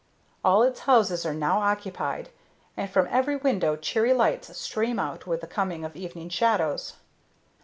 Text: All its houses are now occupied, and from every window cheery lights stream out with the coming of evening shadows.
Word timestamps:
All 0.43 0.63
its 0.63 0.79
houses 0.79 1.27
are 1.27 1.33
now 1.35 1.59
occupied, 1.59 2.29
and 2.75 2.89
from 2.89 3.07
every 3.11 3.35
window 3.35 3.75
cheery 3.75 4.13
lights 4.13 4.57
stream 4.57 4.97
out 4.97 5.27
with 5.27 5.41
the 5.41 5.47
coming 5.47 5.85
of 5.85 5.95
evening 5.95 6.29
shadows. 6.29 6.93